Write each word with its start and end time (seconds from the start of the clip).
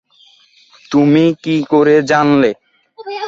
তুমি 0.91 1.23
কি 1.43 1.55
করে 1.69 1.95
জানলে? 2.09 2.51